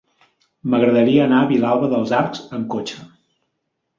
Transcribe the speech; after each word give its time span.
M'agradaria 0.73 1.25
anar 1.27 1.41
a 1.41 1.49
Vilalba 1.51 1.91
dels 1.93 2.15
Arcs 2.21 2.41
amb 2.59 2.65
cotxe. 2.77 3.01